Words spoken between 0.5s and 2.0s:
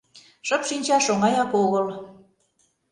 шинчаш оҥаяк огыл.